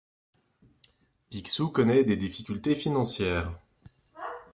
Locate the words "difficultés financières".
2.17-3.53